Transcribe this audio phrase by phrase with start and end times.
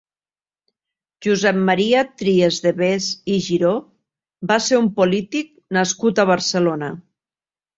[1.25, 3.75] Josep Maria Trias de Bes i Giró
[4.53, 6.91] va ser un polític nascut a Barcelona.